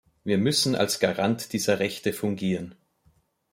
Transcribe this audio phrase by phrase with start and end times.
[0.23, 2.73] Wir müssen als Garant dieser Rechte fungieren.